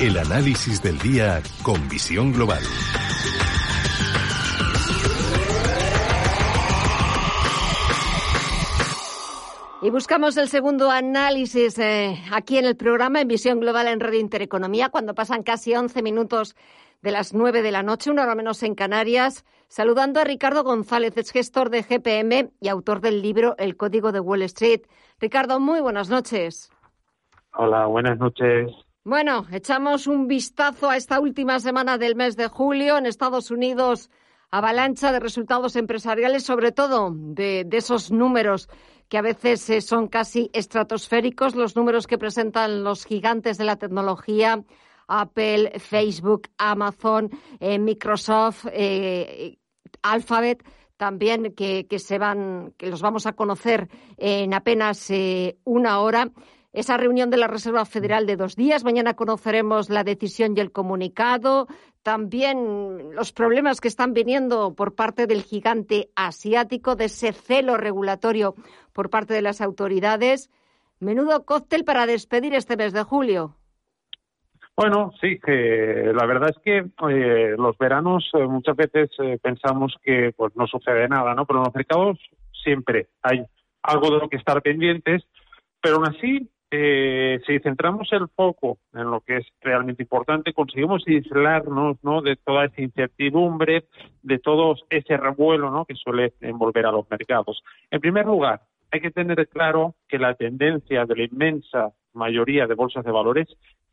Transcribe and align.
El 0.00 0.16
análisis 0.16 0.80
del 0.80 0.96
día 0.98 1.42
con 1.64 1.88
visión 1.88 2.32
global. 2.32 2.62
Y 9.82 9.90
buscamos 9.90 10.36
el 10.36 10.46
segundo 10.46 10.92
análisis 10.92 11.76
eh, 11.80 12.16
aquí 12.30 12.58
en 12.58 12.66
el 12.66 12.76
programa 12.76 13.20
en 13.20 13.26
Visión 13.26 13.58
Global 13.58 13.88
en 13.88 13.98
Red 13.98 14.12
Intereconomía, 14.12 14.90
cuando 14.90 15.16
pasan 15.16 15.42
casi 15.42 15.74
11 15.74 16.00
minutos 16.02 16.54
de 17.02 17.10
las 17.10 17.34
9 17.34 17.62
de 17.62 17.72
la 17.72 17.82
noche, 17.82 18.12
una 18.12 18.22
hora 18.22 18.36
menos 18.36 18.62
en 18.62 18.76
Canarias, 18.76 19.44
saludando 19.66 20.20
a 20.20 20.24
Ricardo 20.24 20.62
González, 20.62 21.16
es 21.16 21.32
gestor 21.32 21.70
de 21.70 21.82
GPM 21.82 22.52
y 22.60 22.68
autor 22.68 23.00
del 23.00 23.20
libro 23.20 23.56
El 23.58 23.76
Código 23.76 24.12
de 24.12 24.20
Wall 24.20 24.42
Street. 24.42 24.82
Ricardo, 25.18 25.58
muy 25.58 25.80
buenas 25.80 26.08
noches. 26.08 26.70
Hola, 27.52 27.86
buenas 27.86 28.16
noches. 28.18 28.87
Bueno, 29.08 29.46
echamos 29.50 30.06
un 30.06 30.26
vistazo 30.26 30.90
a 30.90 30.98
esta 30.98 31.18
última 31.18 31.60
semana 31.60 31.96
del 31.96 32.14
mes 32.14 32.36
de 32.36 32.46
julio 32.46 32.98
en 32.98 33.06
Estados 33.06 33.50
Unidos. 33.50 34.10
Avalancha 34.50 35.12
de 35.12 35.18
resultados 35.18 35.76
empresariales, 35.76 36.42
sobre 36.42 36.72
todo 36.72 37.10
de, 37.14 37.66
esos 37.72 38.10
números 38.10 38.68
que 39.08 39.16
a 39.16 39.22
veces 39.22 39.70
eh, 39.70 39.80
son 39.80 40.08
casi 40.08 40.50
estratosféricos, 40.52 41.54
los 41.54 41.74
números 41.74 42.06
que 42.06 42.18
presentan 42.18 42.84
los 42.84 43.06
gigantes 43.06 43.56
de 43.56 43.64
la 43.64 43.76
tecnología, 43.76 44.62
Apple, 45.06 45.80
Facebook, 45.80 46.50
Amazon, 46.58 47.30
eh, 47.60 47.78
Microsoft, 47.78 48.66
eh, 48.70 49.56
Alphabet 50.02 50.62
también 50.98 51.54
que, 51.54 51.86
se 51.98 52.18
van, 52.18 52.74
que 52.76 52.90
los 52.90 53.00
vamos 53.00 53.24
a 53.24 53.32
conocer 53.32 53.88
en 54.18 54.52
apenas 54.52 55.10
una 55.64 56.00
hora 56.00 56.30
esa 56.72 56.96
reunión 56.96 57.30
de 57.30 57.36
la 57.38 57.46
Reserva 57.46 57.84
Federal 57.84 58.26
de 58.26 58.36
dos 58.36 58.56
días. 58.56 58.84
Mañana 58.84 59.14
conoceremos 59.14 59.90
la 59.90 60.04
decisión 60.04 60.54
y 60.56 60.60
el 60.60 60.72
comunicado. 60.72 61.66
También 62.02 63.14
los 63.14 63.32
problemas 63.32 63.80
que 63.80 63.88
están 63.88 64.12
viniendo 64.12 64.74
por 64.74 64.94
parte 64.94 65.26
del 65.26 65.42
gigante 65.42 66.10
asiático, 66.14 66.94
de 66.96 67.06
ese 67.06 67.32
celo 67.32 67.76
regulatorio 67.76 68.54
por 68.92 69.10
parte 69.10 69.34
de 69.34 69.42
las 69.42 69.60
autoridades. 69.60 70.50
Menudo 71.00 71.44
cóctel 71.44 71.84
para 71.84 72.06
despedir 72.06 72.54
este 72.54 72.76
mes 72.76 72.92
de 72.92 73.02
julio. 73.02 73.54
Bueno, 74.76 75.10
sí, 75.20 75.40
que 75.40 76.12
la 76.14 76.24
verdad 76.24 76.50
es 76.50 76.58
que 76.64 76.78
eh, 77.10 77.56
los 77.58 77.76
veranos 77.78 78.30
eh, 78.34 78.46
muchas 78.46 78.76
veces 78.76 79.10
eh, 79.18 79.36
pensamos 79.42 79.96
que 80.04 80.32
pues 80.36 80.54
no 80.54 80.68
sucede 80.68 81.08
nada, 81.08 81.34
¿no? 81.34 81.46
Pero 81.46 81.58
en 81.58 81.64
los 81.64 81.74
mercados 81.74 82.18
siempre 82.62 83.08
hay 83.22 83.44
algo 83.82 84.10
de 84.10 84.18
lo 84.18 84.28
que 84.28 84.36
estar 84.36 84.62
pendientes, 84.62 85.24
pero 85.82 85.96
aún 85.96 86.08
así 86.08 86.48
eh, 86.70 87.40
si 87.46 87.58
centramos 87.60 88.12
el 88.12 88.28
foco 88.28 88.78
en 88.92 89.10
lo 89.10 89.20
que 89.20 89.38
es 89.38 89.46
realmente 89.60 90.02
importante, 90.02 90.52
conseguimos 90.52 91.02
aislarnos 91.06 91.96
¿no? 92.02 92.20
de 92.20 92.36
toda 92.36 92.66
esa 92.66 92.82
incertidumbre, 92.82 93.84
de 94.22 94.38
todo 94.38 94.76
ese 94.90 95.16
revuelo 95.16 95.70
¿no? 95.70 95.84
que 95.86 95.94
suele 95.94 96.34
envolver 96.40 96.86
a 96.86 96.92
los 96.92 97.10
mercados. 97.10 97.62
En 97.90 98.00
primer 98.00 98.26
lugar, 98.26 98.60
hay 98.90 99.00
que 99.00 99.10
tener 99.10 99.48
claro 99.48 99.94
que 100.08 100.18
la 100.18 100.34
tendencia 100.34 101.04
de 101.06 101.16
la 101.16 101.24
inmensa 101.24 101.92
mayoría 102.12 102.66
de 102.66 102.74
bolsas 102.74 103.04
de 103.04 103.12
valores 103.12 103.48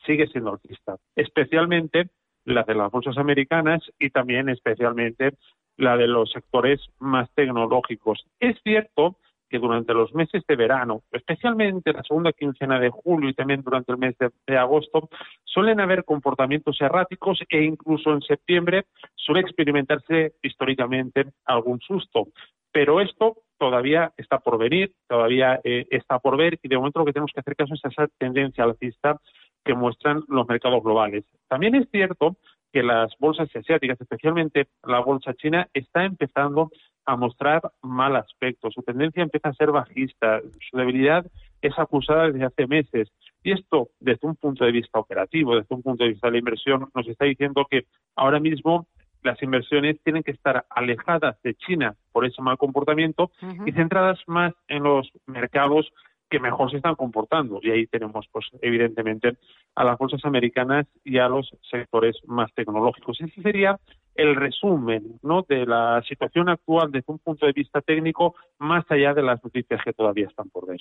sigue 0.05 0.27
siendo 0.27 0.51
alcista, 0.51 0.97
especialmente 1.15 2.09
la 2.43 2.63
de 2.63 2.75
las 2.75 2.91
bolsas 2.91 3.17
americanas 3.17 3.81
y 3.99 4.09
también 4.09 4.49
especialmente 4.49 5.33
la 5.77 5.97
de 5.97 6.07
los 6.07 6.31
sectores 6.31 6.79
más 6.99 7.29
tecnológicos. 7.33 8.25
Es 8.39 8.57
cierto 8.63 9.17
que 9.49 9.59
durante 9.59 9.93
los 9.93 10.13
meses 10.13 10.43
de 10.47 10.55
verano, 10.55 11.03
especialmente 11.11 11.93
la 11.93 12.03
segunda 12.03 12.33
quincena 12.33 12.79
de 12.79 12.89
julio 12.89 13.29
y 13.29 13.33
también 13.33 13.61
durante 13.61 13.91
el 13.91 13.97
mes 13.97 14.15
de, 14.17 14.57
agosto, 14.57 15.09
suelen 15.43 15.79
haber 15.79 16.03
comportamientos 16.03 16.79
erráticos 16.81 17.39
e 17.49 17.63
incluso 17.63 18.11
en 18.11 18.21
septiembre 18.21 18.85
suele 19.15 19.41
experimentarse 19.41 20.33
históricamente 20.41 21.25
algún 21.45 21.79
susto. 21.79 22.27
Pero 22.71 22.99
esto 22.99 23.37
todavía 23.57 24.11
está 24.17 24.39
por 24.39 24.57
venir, 24.57 24.93
todavía 25.07 25.61
eh, 25.63 25.85
está 25.91 26.19
por 26.19 26.37
ver 26.37 26.59
y 26.61 26.67
de 26.67 26.77
momento 26.77 26.99
lo 26.99 27.05
que 27.05 27.13
tenemos 27.13 27.31
que 27.33 27.39
hacer 27.39 27.55
caso 27.55 27.73
es 27.73 27.85
a 27.85 27.89
esa 27.89 28.07
tendencia 28.17 28.63
alcista 28.63 29.19
que 29.63 29.73
muestran 29.73 30.23
los 30.27 30.47
mercados 30.47 30.83
globales. 30.83 31.25
También 31.47 31.75
es 31.75 31.89
cierto 31.89 32.37
que 32.71 32.83
las 32.83 33.17
bolsas 33.19 33.49
asiáticas, 33.55 33.99
especialmente 34.01 34.67
la 34.83 34.99
bolsa 34.99 35.33
china, 35.33 35.67
está 35.73 36.03
empezando 36.03 36.71
a 37.05 37.15
mostrar 37.15 37.61
mal 37.81 38.15
aspecto. 38.15 38.71
Su 38.71 38.81
tendencia 38.81 39.23
empieza 39.23 39.49
a 39.49 39.53
ser 39.53 39.71
bajista. 39.71 40.41
Su 40.69 40.77
debilidad 40.77 41.25
es 41.61 41.77
acusada 41.77 42.27
desde 42.27 42.45
hace 42.45 42.67
meses. 42.67 43.11
Y 43.43 43.51
esto, 43.51 43.89
desde 43.99 44.27
un 44.27 44.35
punto 44.35 44.65
de 44.65 44.71
vista 44.71 44.99
operativo, 44.99 45.55
desde 45.55 45.75
un 45.75 45.83
punto 45.83 46.03
de 46.03 46.11
vista 46.11 46.27
de 46.27 46.31
la 46.31 46.39
inversión, 46.39 46.89
nos 46.93 47.07
está 47.07 47.25
diciendo 47.25 47.65
que 47.69 47.85
ahora 48.15 48.39
mismo 48.39 48.87
las 49.23 49.41
inversiones 49.41 50.01
tienen 50.03 50.23
que 50.23 50.31
estar 50.31 50.65
alejadas 50.69 51.41
de 51.41 51.55
China 51.55 51.95
por 52.11 52.25
ese 52.25 52.41
mal 52.41 52.57
comportamiento 52.57 53.31
y 53.65 53.71
centradas 53.71 54.19
más 54.27 54.53
en 54.67 54.83
los 54.83 55.11
mercados 55.25 55.91
que 56.29 56.39
mejor 56.39 56.71
se 56.71 56.77
están 56.77 56.95
comportando. 56.95 57.59
Y 57.61 57.71
ahí 57.71 57.87
tenemos, 57.87 58.27
pues, 58.31 58.45
evidentemente, 58.61 59.37
a 59.75 59.83
las 59.83 59.97
bolsas 59.97 60.23
americanas 60.25 60.87
y 61.03 61.17
a 61.17 61.27
los 61.27 61.55
sectores 61.69 62.17
más 62.25 62.53
tecnológicos. 62.53 63.19
Ese 63.21 63.41
sería 63.41 63.79
el 64.15 64.35
resumen 64.35 65.19
¿no? 65.21 65.45
de 65.47 65.65
la 65.65 66.01
situación 66.07 66.49
actual 66.49 66.91
desde 66.91 67.11
un 67.11 67.19
punto 67.19 67.45
de 67.45 67.51
vista 67.51 67.81
técnico, 67.81 68.35
más 68.59 68.85
allá 68.89 69.13
de 69.13 69.21
las 69.21 69.43
noticias 69.43 69.81
que 69.83 69.93
todavía 69.93 70.27
están 70.27 70.49
por 70.49 70.67
ver. 70.67 70.79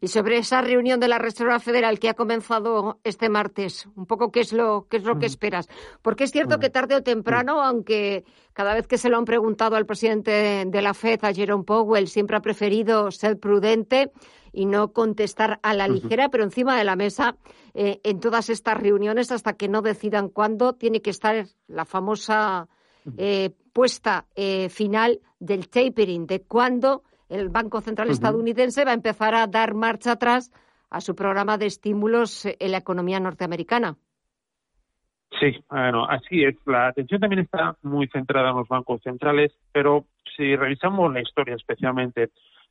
Y 0.00 0.08
sobre 0.08 0.38
esa 0.38 0.62
reunión 0.62 0.98
de 0.98 1.08
la 1.08 1.18
Reserva 1.18 1.60
Federal 1.60 1.98
que 1.98 2.08
ha 2.08 2.14
comenzado 2.14 2.98
este 3.04 3.28
martes, 3.28 3.88
un 3.94 4.06
poco 4.06 4.32
qué 4.32 4.40
es 4.40 4.52
lo, 4.52 4.86
qué 4.88 4.96
es 4.96 5.04
lo 5.04 5.18
que 5.18 5.26
esperas. 5.26 5.68
Porque 6.02 6.24
es 6.24 6.32
cierto 6.32 6.58
que 6.58 6.70
tarde 6.70 6.96
o 6.96 7.02
temprano, 7.02 7.62
aunque 7.62 8.24
cada 8.52 8.74
vez 8.74 8.86
que 8.86 8.98
se 8.98 9.10
lo 9.10 9.18
han 9.18 9.26
preguntado 9.26 9.76
al 9.76 9.86
presidente 9.86 10.64
de 10.66 10.82
la 10.82 10.94
FED, 10.94 11.24
a 11.24 11.34
Jerome 11.34 11.64
Powell, 11.64 12.08
siempre 12.08 12.36
ha 12.36 12.40
preferido 12.40 13.10
ser 13.10 13.38
prudente 13.38 14.10
y 14.56 14.64
no 14.64 14.92
contestar 14.94 15.60
a 15.62 15.74
la 15.74 15.86
ligera, 15.86 16.30
pero 16.30 16.42
encima 16.42 16.78
de 16.78 16.84
la 16.84 16.96
mesa 16.96 17.36
eh, 17.74 18.00
en 18.02 18.20
todas 18.20 18.48
estas 18.48 18.78
reuniones 18.78 19.30
hasta 19.30 19.52
que 19.52 19.68
no 19.68 19.82
decidan 19.82 20.30
cuándo 20.30 20.72
tiene 20.72 21.02
que 21.02 21.10
estar 21.10 21.44
la 21.68 21.84
famosa 21.84 22.66
eh, 23.18 23.50
puesta 23.74 24.24
eh, 24.34 24.70
final 24.70 25.20
del 25.38 25.68
tapering, 25.68 26.26
de 26.26 26.40
cuándo 26.40 27.02
el 27.28 27.50
Banco 27.50 27.82
Central 27.82 28.08
estadounidense 28.08 28.86
va 28.86 28.92
a 28.92 28.94
empezar 28.94 29.34
a 29.34 29.46
dar 29.46 29.74
marcha 29.74 30.12
atrás 30.12 30.50
a 30.88 31.02
su 31.02 31.14
programa 31.14 31.58
de 31.58 31.66
estímulos 31.66 32.46
en 32.46 32.72
la 32.72 32.78
economía 32.78 33.20
norteamericana. 33.20 33.96
Sí, 35.38 35.62
bueno, 35.68 36.06
así 36.08 36.44
es. 36.44 36.56
La 36.64 36.88
atención 36.88 37.20
también 37.20 37.42
está 37.42 37.76
muy 37.82 38.08
centrada 38.08 38.50
en 38.50 38.56
los 38.56 38.68
bancos 38.68 39.02
centrales, 39.02 39.52
pero 39.70 40.06
si 40.34 40.56
revisamos 40.56 41.12
la 41.12 41.20
historia, 41.20 41.56
especialmente 41.56 42.30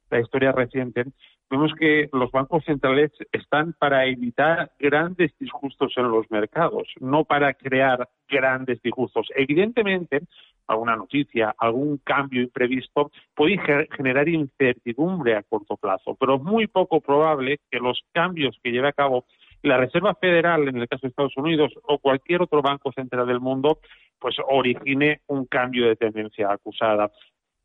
la 0.10 0.20
historia 0.20 0.52
reciente, 0.52 1.06
vemos 1.50 1.74
que 1.78 2.10
los 2.12 2.32
bancos 2.32 2.64
centrales 2.66 3.12
están 3.32 3.74
para 3.74 4.06
evitar 4.06 4.72
grandes 4.80 5.32
disgustos 5.40 5.94
en 5.98 6.10
los 6.10 6.30
mercados, 6.32 6.88
no 7.00 7.24
para 7.24 7.54
crear 7.54 8.08
grandes 8.28 8.82
disgustos. 8.82 9.28
Evidentemente, 9.36 10.22
alguna 10.68 10.96
noticia, 10.96 11.54
algún 11.58 11.98
cambio 11.98 12.42
imprevisto 12.42 13.12
puede 13.36 13.60
generar 13.96 14.28
incertidumbre 14.28 15.36
a 15.36 15.44
corto 15.44 15.78
plazo, 15.78 16.16
pero 16.20 16.36
es 16.36 16.42
muy 16.42 16.68
poco 16.68 17.02
probable 17.02 17.60
que 17.70 17.80
los 17.80 18.02
cambios 18.12 18.58
que 18.64 18.72
lleve 18.72 18.88
a 18.88 18.94
cabo 18.94 19.26
la 19.62 19.78
Reserva 19.78 20.14
Federal, 20.14 20.68
en 20.68 20.78
el 20.78 20.88
caso 20.88 21.02
de 21.04 21.10
Estados 21.10 21.36
Unidos, 21.38 21.74
o 21.84 21.98
cualquier 21.98 22.44
otro 22.44 22.62
banco 22.62 22.92
central 22.92 23.26
del 23.26 23.40
mundo, 23.40 23.80
pues 24.20 24.36
origine 24.48 25.22
un 25.28 25.46
cambio 25.46 25.88
de 25.88 25.96
tendencia 25.96 26.52
acusada. 26.52 27.12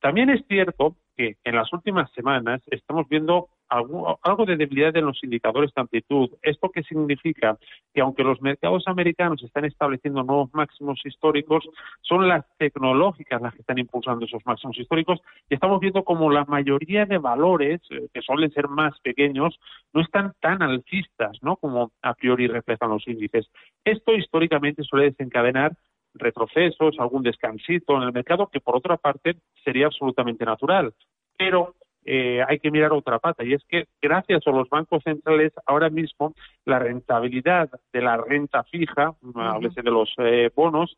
También 0.00 0.30
es 0.30 0.44
cierto 0.48 0.96
que 1.16 1.36
en 1.44 1.54
las 1.54 1.72
últimas 1.72 2.10
semanas 2.12 2.62
estamos 2.70 3.08
viendo 3.08 3.48
algo, 3.70 4.46
de 4.46 4.56
debilidad 4.56 4.96
en 4.96 5.06
los 5.06 5.22
indicadores 5.22 5.72
de 5.74 5.80
amplitud. 5.80 6.30
¿Esto 6.42 6.70
qué 6.70 6.82
significa? 6.82 7.56
Que 7.94 8.00
aunque 8.00 8.24
los 8.24 8.40
mercados 8.42 8.84
americanos 8.86 9.42
están 9.42 9.64
estableciendo 9.64 10.22
nuevos 10.22 10.52
máximos 10.52 11.00
históricos, 11.04 11.68
son 12.00 12.26
las 12.26 12.44
tecnológicas 12.58 13.40
las 13.40 13.54
que 13.54 13.60
están 13.60 13.78
impulsando 13.78 14.24
esos 14.24 14.44
máximos 14.44 14.78
históricos 14.78 15.20
y 15.48 15.54
estamos 15.54 15.78
viendo 15.80 16.02
como 16.02 16.30
la 16.30 16.44
mayoría 16.46 17.06
de 17.06 17.18
valores, 17.18 17.80
eh, 17.90 18.08
que 18.12 18.22
suelen 18.22 18.50
ser 18.50 18.68
más 18.68 18.98
pequeños, 19.00 19.58
no 19.92 20.00
están 20.00 20.32
tan 20.40 20.62
alcistas 20.62 21.38
¿no? 21.42 21.56
como 21.56 21.92
a 22.02 22.14
priori 22.14 22.48
reflejan 22.48 22.90
los 22.90 23.06
índices. 23.06 23.48
Esto 23.84 24.14
históricamente 24.14 24.82
suele 24.82 25.10
desencadenar 25.10 25.76
retrocesos, 26.14 26.96
algún 26.98 27.22
descansito 27.22 27.96
en 27.96 28.02
el 28.02 28.12
mercado, 28.12 28.48
que 28.48 28.60
por 28.60 28.76
otra 28.76 28.96
parte 28.96 29.36
sería 29.64 29.86
absolutamente 29.86 30.44
natural. 30.44 30.92
Pero 31.36 31.74
eh, 32.04 32.42
hay 32.46 32.58
que 32.58 32.70
mirar 32.70 32.92
otra 32.92 33.18
pata 33.18 33.44
y 33.44 33.52
es 33.52 33.62
que 33.68 33.86
gracias 34.00 34.46
a 34.46 34.50
los 34.50 34.68
bancos 34.70 35.02
centrales 35.04 35.52
ahora 35.66 35.90
mismo 35.90 36.34
la 36.64 36.78
rentabilidad 36.78 37.68
de 37.92 38.00
la 38.00 38.16
renta 38.16 38.64
fija, 38.64 39.14
a 39.34 39.58
veces 39.58 39.84
de 39.84 39.90
los 39.90 40.10
eh, 40.18 40.50
bonos, 40.54 40.96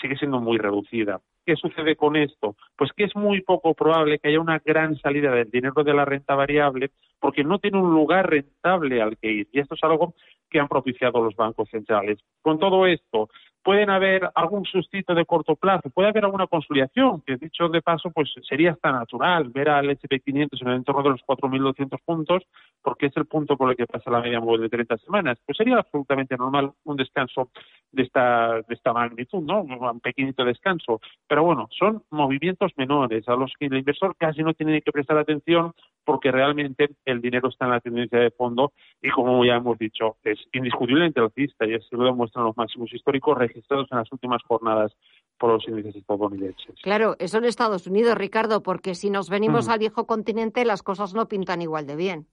sigue 0.00 0.16
siendo 0.16 0.40
muy 0.40 0.58
reducida. 0.58 1.20
¿Qué 1.46 1.56
sucede 1.56 1.96
con 1.96 2.16
esto? 2.16 2.56
Pues 2.76 2.90
que 2.92 3.04
es 3.04 3.14
muy 3.14 3.42
poco 3.42 3.74
probable 3.74 4.18
que 4.18 4.28
haya 4.28 4.40
una 4.40 4.60
gran 4.64 4.96
salida 4.96 5.30
del 5.30 5.50
dinero 5.50 5.84
de 5.84 5.92
la 5.92 6.04
renta 6.04 6.34
variable 6.34 6.90
porque 7.20 7.44
no 7.44 7.58
tiene 7.58 7.78
un 7.78 7.92
lugar 7.92 8.28
rentable 8.28 9.02
al 9.02 9.16
que 9.18 9.30
ir. 9.30 9.48
Y 9.52 9.60
esto 9.60 9.74
es 9.74 9.84
algo 9.84 10.14
que 10.50 10.58
han 10.58 10.68
propiciado 10.68 11.22
los 11.22 11.36
bancos 11.36 11.68
centrales. 11.70 12.18
Con 12.40 12.58
todo 12.58 12.86
esto, 12.86 13.28
pueden 13.64 13.88
haber 13.88 14.30
algún 14.34 14.64
sustito 14.66 15.14
de 15.14 15.24
corto 15.24 15.56
plazo, 15.56 15.88
puede 15.88 16.10
haber 16.10 16.26
alguna 16.26 16.46
consolidación, 16.46 17.22
que 17.22 17.36
dicho 17.36 17.68
de 17.68 17.80
paso, 17.80 18.10
pues 18.10 18.30
sería 18.46 18.72
hasta 18.72 18.92
natural 18.92 19.48
ver 19.48 19.70
al 19.70 19.88
SP500 19.88 20.60
en 20.60 20.68
el 20.68 20.76
entorno 20.76 21.02
de 21.02 21.10
los 21.10 21.22
4.200 21.22 21.98
puntos, 22.04 22.42
porque 22.82 23.06
es 23.06 23.16
el 23.16 23.24
punto 23.24 23.56
por 23.56 23.70
el 23.70 23.76
que 23.76 23.86
pasa 23.86 24.10
la 24.10 24.20
media 24.20 24.38
móvil 24.38 24.60
de 24.60 24.68
30 24.68 24.98
semanas. 24.98 25.38
Pues 25.46 25.56
sería 25.56 25.78
absolutamente 25.78 26.36
normal 26.36 26.72
un 26.84 26.96
descanso 26.96 27.50
de 27.90 28.02
esta, 28.02 28.56
de 28.56 28.74
esta 28.74 28.92
magnitud, 28.92 29.40
¿no? 29.40 29.62
Un 29.62 30.00
pequeñito 30.00 30.44
descanso. 30.44 31.00
Pero 31.26 31.44
bueno, 31.44 31.68
son 31.70 32.02
movimientos 32.10 32.72
menores 32.76 33.26
a 33.28 33.34
los 33.34 33.52
que 33.58 33.66
el 33.66 33.78
inversor 33.78 34.14
casi 34.18 34.42
no 34.42 34.52
tiene 34.52 34.82
que 34.82 34.92
prestar 34.92 35.16
atención 35.16 35.72
porque 36.04 36.30
realmente 36.30 36.90
el 37.04 37.20
dinero 37.20 37.48
está 37.48 37.64
en 37.64 37.70
la 37.70 37.80
tendencia 37.80 38.18
de 38.18 38.30
fondo 38.30 38.72
y 39.02 39.10
como 39.10 39.44
ya 39.44 39.54
hemos 39.54 39.78
dicho, 39.78 40.16
es 40.22 40.38
indiscutiblemente 40.52 41.20
alcista 41.20 41.66
y 41.66 41.74
así 41.74 41.88
lo 41.92 42.04
demuestran 42.04 42.44
los 42.44 42.56
máximos 42.56 42.92
históricos 42.92 43.38
registrados 43.54 43.88
en 43.90 43.98
las 43.98 44.12
últimas 44.12 44.42
jornadas 44.42 44.92
por 45.38 45.52
los 45.52 45.66
índices 45.68 45.96
estadounidenses. 45.96 46.74
Claro, 46.82 47.16
eso 47.18 47.38
en 47.38 47.44
Estados 47.44 47.86
Unidos, 47.86 48.16
Ricardo, 48.16 48.62
porque 48.62 48.94
si 48.94 49.10
nos 49.10 49.30
venimos 49.30 49.68
mm. 49.68 49.70
al 49.70 49.78
viejo 49.78 50.06
continente 50.06 50.64
las 50.64 50.82
cosas 50.82 51.14
no 51.14 51.26
pintan 51.28 51.62
igual 51.62 51.86
de 51.86 51.96
bien. 51.96 52.26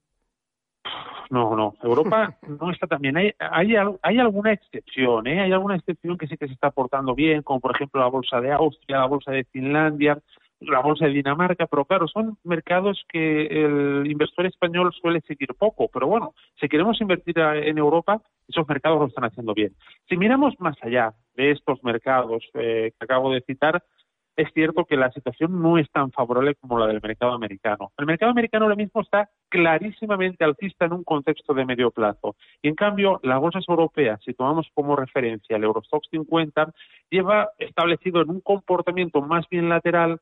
No, 1.30 1.56
no. 1.56 1.76
Europa 1.82 2.38
no 2.60 2.72
está 2.72 2.88
tan 2.88 3.02
bien. 3.02 3.18
Hay, 3.18 3.34
hay, 3.40 3.74
hay 4.02 4.20
alguna 4.20 4.52
excepción, 4.52 5.28
¿eh? 5.28 5.42
Hay 5.42 5.52
alguna 5.52 5.78
excepción 5.78 6.18
que 6.18 6.28
sí 6.28 6.38
que 6.38 6.48
se 6.48 6.54
está 6.54 6.72
portando 6.72 7.16
bien, 7.16 7.42
como 7.42 7.60
por 7.60 7.76
ejemplo 7.76 8.02
la 8.02 8.08
bolsa 8.08 8.42
de 8.42 8.52
Austria, 8.52 9.00
la 9.00 9.08
bolsa 9.08 9.32
de 9.32 9.46
Finlandia, 9.46 10.20
la 10.62 10.80
bolsa 10.80 11.06
de 11.06 11.12
Dinamarca, 11.12 11.68
pero 11.68 11.86
claro, 11.86 12.08
son 12.08 12.38
mercados 12.44 13.04
que 13.10 13.48
el 13.48 14.10
inversor 14.10 14.46
español 14.46 14.94
suele 14.94 15.22
seguir 15.22 15.50
poco, 15.58 15.90
pero 15.92 16.08
bueno, 16.08 16.34
si 16.60 16.70
queremos 16.70 17.02
invertir 17.02 17.40
en 17.40 17.78
Europa, 17.78 18.22
esos 18.48 18.68
mercados 18.68 19.00
lo 19.00 19.08
están 19.08 19.26
haciendo 19.26 19.54
bien. 19.54 19.74
Si 20.08 20.18
miramos 20.18 20.60
más 20.60 20.76
allá 20.82 21.14
de 21.36 21.52
estos 21.52 21.84
mercados 21.84 22.44
eh, 22.54 22.92
que 22.98 23.06
acabo 23.06 23.32
de 23.32 23.42
citar, 23.42 23.84
es 24.36 24.48
cierto 24.54 24.86
que 24.86 24.96
la 24.96 25.12
situación 25.12 25.62
no 25.62 25.78
es 25.78 25.90
tan 25.92 26.12
favorable 26.12 26.56
como 26.56 26.80
la 26.80 26.88
del 26.88 27.02
mercado 27.02 27.34
americano. 27.34 27.92
El 27.98 28.06
mercado 28.06 28.32
americano 28.32 28.66
ahora 28.66 28.76
mismo 28.76 29.02
está 29.02 29.30
clarísimamente 29.50 30.44
alcista 30.44 30.86
en 30.86 30.94
un 30.94 31.04
contexto 31.04 31.54
de 31.54 31.66
medio 31.66 31.92
plazo. 31.92 32.36
Y 32.62 32.70
en 32.70 32.76
cambio, 32.76 33.20
las 33.24 33.40
bolsas 33.40 33.66
europeas, 33.68 34.22
si 34.24 34.34
tomamos 34.34 34.68
como 34.74 34.96
referencia 34.96 35.58
el 35.58 35.64
Eurostox 35.64 36.08
50, 36.12 36.74
lleva 37.10 37.50
establecido 37.58 38.22
en 38.22 38.30
un 38.30 38.42
comportamiento 38.42 39.22
más 39.22 39.48
bien 39.50 39.70
lateral 39.70 40.20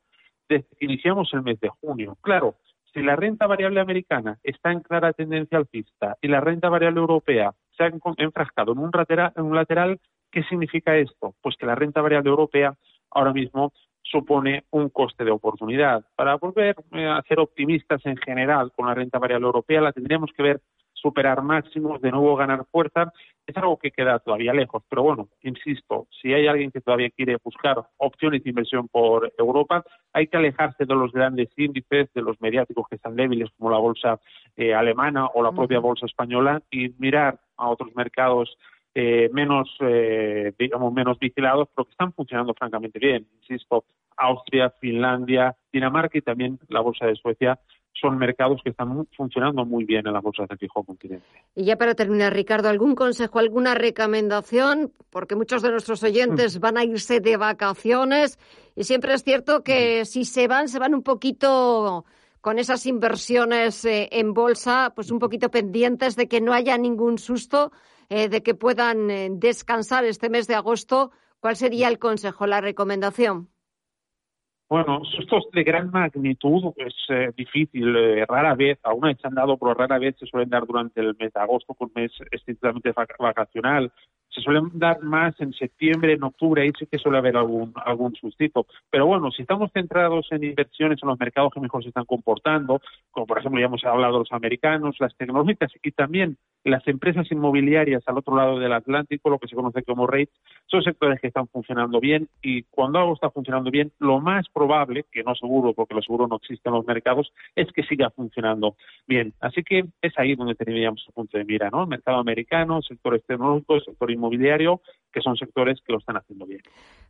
desde 0.50 0.68
iniciamos 0.80 1.32
el 1.32 1.42
mes 1.42 1.58
de 1.60 1.70
junio. 1.80 2.18
Claro, 2.20 2.56
si 2.92 3.00
la 3.00 3.16
renta 3.16 3.46
variable 3.46 3.80
americana 3.80 4.38
está 4.42 4.72
en 4.72 4.80
clara 4.80 5.12
tendencia 5.12 5.56
alcista 5.56 6.16
y 6.20 6.28
la 6.28 6.40
renta 6.40 6.68
variable 6.68 7.00
europea 7.00 7.54
se 7.76 7.84
ha 7.84 7.90
enfrascado 8.18 8.72
en 8.72 8.78
un, 8.78 8.90
lateral, 8.92 9.32
en 9.36 9.44
un 9.44 9.54
lateral, 9.54 10.00
¿qué 10.30 10.42
significa 10.42 10.96
esto? 10.96 11.34
Pues 11.40 11.56
que 11.56 11.66
la 11.66 11.76
renta 11.76 12.02
variable 12.02 12.30
europea 12.30 12.74
ahora 13.12 13.32
mismo 13.32 13.72
supone 14.02 14.64
un 14.70 14.88
coste 14.88 15.24
de 15.24 15.30
oportunidad. 15.30 16.04
Para 16.16 16.34
volver 16.36 16.74
eh, 16.92 17.06
a 17.06 17.22
ser 17.22 17.38
optimistas 17.38 18.04
en 18.06 18.16
general 18.16 18.72
con 18.74 18.88
la 18.88 18.94
renta 18.94 19.20
variable 19.20 19.46
europea, 19.46 19.80
la 19.80 19.92
tendríamos 19.92 20.30
que 20.36 20.42
ver 20.42 20.60
superar 21.00 21.42
máximos, 21.42 22.00
de 22.00 22.10
nuevo 22.10 22.36
ganar 22.36 22.64
fuerza, 22.70 23.12
es 23.46 23.56
algo 23.56 23.78
que 23.78 23.90
queda 23.90 24.18
todavía 24.18 24.52
lejos. 24.52 24.82
Pero 24.88 25.02
bueno, 25.02 25.28
insisto, 25.42 26.06
si 26.20 26.32
hay 26.32 26.46
alguien 26.46 26.70
que 26.70 26.80
todavía 26.80 27.10
quiere 27.10 27.36
buscar 27.42 27.82
opciones 27.96 28.42
de 28.44 28.50
inversión 28.50 28.88
por 28.88 29.32
Europa, 29.38 29.84
hay 30.12 30.26
que 30.26 30.36
alejarse 30.36 30.84
de 30.84 30.94
los 30.94 31.12
grandes 31.12 31.48
índices, 31.56 32.12
de 32.14 32.22
los 32.22 32.40
mediáticos 32.40 32.86
que 32.88 32.96
están 32.96 33.16
débiles, 33.16 33.50
como 33.56 33.70
la 33.70 33.78
bolsa 33.78 34.20
eh, 34.56 34.74
alemana 34.74 35.26
o 35.26 35.42
la 35.42 35.52
propia 35.52 35.80
bolsa 35.80 36.06
española, 36.06 36.62
y 36.70 36.94
mirar 36.98 37.40
a 37.56 37.68
otros 37.68 37.94
mercados 37.94 38.56
eh, 38.94 39.30
menos, 39.32 39.68
eh, 39.80 40.52
digamos, 40.58 40.92
menos 40.92 41.18
vigilados, 41.18 41.68
pero 41.74 41.84
que 41.84 41.92
están 41.92 42.12
funcionando 42.12 42.54
francamente 42.54 42.98
bien. 42.98 43.26
Insisto, 43.40 43.84
Austria, 44.20 44.70
Finlandia, 44.80 45.56
Dinamarca 45.72 46.18
y 46.18 46.22
también 46.22 46.58
la 46.68 46.80
bolsa 46.80 47.06
de 47.06 47.16
Suecia 47.16 47.58
son 48.00 48.18
mercados 48.18 48.60
que 48.62 48.70
están 48.70 49.06
funcionando 49.16 49.64
muy 49.64 49.84
bien 49.84 50.06
en 50.06 50.12
las 50.12 50.22
bolsas 50.22 50.48
del 50.48 50.58
viejo 50.58 50.84
continente. 50.84 51.26
Y 51.54 51.64
ya 51.64 51.76
para 51.76 51.94
terminar, 51.94 52.32
Ricardo, 52.32 52.68
¿algún 52.68 52.94
consejo, 52.94 53.38
alguna 53.38 53.74
recomendación? 53.74 54.92
Porque 55.10 55.34
muchos 55.34 55.62
de 55.62 55.70
nuestros 55.70 56.02
oyentes 56.02 56.58
mm. 56.58 56.60
van 56.60 56.78
a 56.78 56.84
irse 56.84 57.20
de 57.20 57.36
vacaciones 57.36 58.38
y 58.76 58.84
siempre 58.84 59.14
es 59.14 59.24
cierto 59.24 59.62
que 59.62 60.02
mm. 60.02 60.04
si 60.04 60.24
se 60.24 60.48
van, 60.48 60.68
se 60.68 60.78
van 60.78 60.94
un 60.94 61.02
poquito 61.02 62.04
con 62.40 62.58
esas 62.58 62.86
inversiones 62.86 63.84
eh, 63.84 64.08
en 64.12 64.32
bolsa, 64.32 64.92
pues 64.94 65.10
un 65.10 65.18
poquito 65.18 65.50
pendientes 65.50 66.16
de 66.16 66.26
que 66.26 66.40
no 66.40 66.54
haya 66.54 66.78
ningún 66.78 67.18
susto, 67.18 67.70
eh, 68.08 68.28
de 68.28 68.42
que 68.42 68.54
puedan 68.54 69.10
eh, 69.10 69.28
descansar 69.30 70.04
este 70.04 70.30
mes 70.30 70.46
de 70.46 70.54
agosto. 70.54 71.10
¿Cuál 71.40 71.56
sería 71.56 71.88
el 71.88 71.98
consejo, 71.98 72.46
la 72.46 72.60
recomendación? 72.60 73.48
Bueno, 74.70 75.02
sustos 75.04 75.48
de 75.52 75.64
gran 75.64 75.90
magnitud 75.90 76.72
es 76.76 76.94
eh, 77.08 77.32
difícil, 77.36 77.92
eh, 77.96 78.24
rara 78.24 78.54
vez, 78.54 78.78
aún 78.84 79.02
se 79.20 79.26
han 79.26 79.34
dado, 79.34 79.58
pero 79.58 79.74
rara 79.74 79.98
vez 79.98 80.14
se 80.16 80.26
suelen 80.26 80.48
dar 80.48 80.64
durante 80.64 81.00
el 81.00 81.16
mes 81.18 81.32
de 81.32 81.40
agosto, 81.40 81.74
que 81.74 81.84
un 81.86 81.92
mes 81.92 82.12
estrictamente 82.30 82.92
vacacional 83.18 83.92
se 84.30 84.40
suelen 84.40 84.70
dar 84.74 85.02
más 85.02 85.38
en 85.40 85.52
septiembre, 85.52 86.12
en 86.12 86.22
octubre, 86.22 86.62
ahí 86.62 86.72
sí 86.78 86.86
que 86.86 86.98
suele 86.98 87.18
haber 87.18 87.36
algún, 87.36 87.72
algún 87.84 88.14
sustito. 88.14 88.66
Pero 88.90 89.06
bueno, 89.06 89.30
si 89.30 89.42
estamos 89.42 89.70
centrados 89.72 90.28
en 90.30 90.44
inversiones 90.44 90.98
en 91.02 91.08
los 91.08 91.18
mercados 91.18 91.52
que 91.52 91.60
mejor 91.60 91.82
se 91.82 91.88
están 91.88 92.04
comportando, 92.04 92.80
como 93.10 93.26
por 93.26 93.38
ejemplo 93.38 93.60
ya 93.60 93.66
hemos 93.66 93.84
hablado 93.84 94.14
de 94.14 94.18
los 94.20 94.32
americanos, 94.32 94.96
las 95.00 95.16
tecnológicas 95.16 95.72
y 95.82 95.90
también 95.92 96.36
las 96.64 96.86
empresas 96.86 97.30
inmobiliarias 97.30 98.02
al 98.06 98.18
otro 98.18 98.36
lado 98.36 98.58
del 98.58 98.72
Atlántico, 98.72 99.30
lo 99.30 99.38
que 99.38 99.48
se 99.48 99.56
conoce 99.56 99.82
como 99.82 100.06
REITs, 100.06 100.32
son 100.66 100.82
sectores 100.82 101.20
que 101.20 101.28
están 101.28 101.48
funcionando 101.48 102.00
bien 102.00 102.28
y 102.42 102.62
cuando 102.64 102.98
algo 102.98 103.14
está 103.14 103.30
funcionando 103.30 103.70
bien, 103.70 103.92
lo 103.98 104.20
más 104.20 104.46
probable, 104.52 105.04
que 105.10 105.22
no 105.22 105.34
seguro, 105.34 105.72
porque 105.72 105.94
lo 105.94 106.02
seguro 106.02 106.26
no 106.28 106.36
existe 106.36 106.68
en 106.68 106.74
los 106.74 106.86
mercados, 106.86 107.32
es 107.56 107.72
que 107.72 107.82
siga 107.84 108.10
funcionando 108.10 108.76
bien. 109.06 109.32
Así 109.40 109.62
que 109.62 109.86
es 110.02 110.12
ahí 110.18 110.34
donde 110.34 110.54
tendríamos 110.54 111.04
el 111.06 111.14
punto 111.14 111.38
de 111.38 111.44
mira, 111.44 111.70
¿no? 111.70 111.86
Mercado 111.86 112.18
americano, 112.18 112.82
sectores 112.82 113.24
tecnológicos, 113.24 113.84
sector 113.84 114.10
inmobiliario, 114.20 114.82
que 115.12 115.20
son 115.20 115.36
sectores 115.36 115.80
que 115.84 115.92
lo 115.92 115.98
están 115.98 116.16
haciendo 116.16 116.46
bien. 116.46 116.62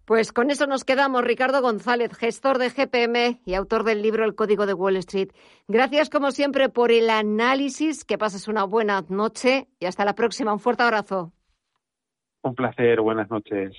Pues 0.04 0.32
con 0.32 0.50
eso 0.50 0.66
nos 0.66 0.84
quedamos. 0.84 1.22
Ricardo 1.22 1.62
González, 1.62 2.16
gestor 2.16 2.58
de 2.58 2.70
GPM 2.70 3.40
y 3.44 3.54
autor 3.54 3.84
del 3.84 4.02
libro 4.02 4.24
El 4.24 4.34
Código 4.34 4.66
de 4.66 4.74
Wall 4.74 4.96
Street. 4.96 5.30
Gracias 5.68 6.10
como 6.10 6.30
siempre 6.30 6.68
por 6.68 6.90
el 6.90 7.10
análisis. 7.10 8.04
Que 8.04 8.18
pases 8.18 8.48
una 8.48 8.64
buena 8.64 9.04
noche 9.08 9.68
y 9.78 9.86
hasta 9.86 10.04
la 10.04 10.14
próxima. 10.14 10.52
Un 10.52 10.58
fuerte 10.58 10.82
abrazo. 10.82 11.32
Un 12.43 12.55
placer. 12.55 13.00
Buenas 13.00 13.31
noches. 13.31 13.76